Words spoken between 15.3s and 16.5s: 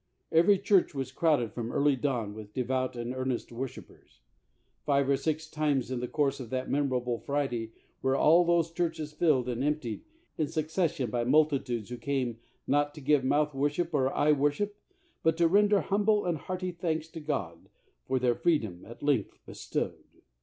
to render humble and